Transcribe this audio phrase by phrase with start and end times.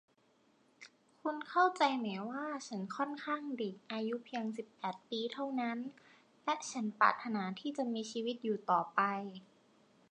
[1.21, 5.77] คุณเข้าใจไหมว่าฉันค่อนข้างเด็ก อายุเพียงสิบแปดปีเท่านั้น
[6.43, 9.01] และฉันปรารถนาที่จะมีชีวิตอยู่ต่อไป